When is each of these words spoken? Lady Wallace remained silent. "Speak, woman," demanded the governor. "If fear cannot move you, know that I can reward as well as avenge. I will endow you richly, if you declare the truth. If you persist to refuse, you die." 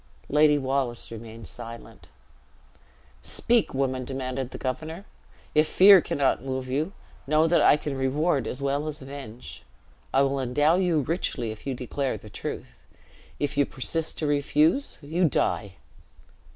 Lady 0.29 0.57
Wallace 0.57 1.11
remained 1.11 1.45
silent. 1.45 2.07
"Speak, 3.21 3.71
woman," 3.75 4.03
demanded 4.03 4.49
the 4.49 4.57
governor. 4.57 5.05
"If 5.53 5.67
fear 5.67 6.01
cannot 6.01 6.43
move 6.43 6.67
you, 6.67 6.93
know 7.27 7.45
that 7.45 7.61
I 7.61 7.77
can 7.77 7.95
reward 7.95 8.47
as 8.47 8.63
well 8.63 8.87
as 8.87 9.03
avenge. 9.03 9.61
I 10.11 10.23
will 10.23 10.39
endow 10.39 10.77
you 10.77 11.01
richly, 11.01 11.51
if 11.51 11.67
you 11.67 11.75
declare 11.75 12.17
the 12.17 12.31
truth. 12.31 12.83
If 13.39 13.57
you 13.59 13.65
persist 13.67 14.17
to 14.17 14.25
refuse, 14.25 14.97
you 15.03 15.29
die." 15.29 15.73